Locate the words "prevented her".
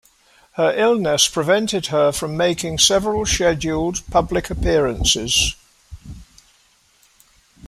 1.27-2.11